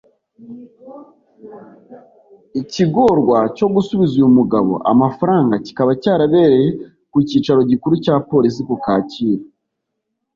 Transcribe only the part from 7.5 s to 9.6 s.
gikuru cya Polisi ku Kacyiru